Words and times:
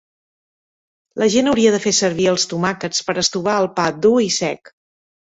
La 1.25 1.27
gent 1.35 1.51
hauria 1.51 1.83
fet 1.85 1.97
servir 1.99 2.27
els 2.33 2.49
tomàquets 2.55 3.07
per 3.11 3.19
estovar 3.27 3.63
el 3.67 3.73
pa 3.81 3.89
dur 4.09 4.19
i 4.31 4.37
sec. 4.43 4.79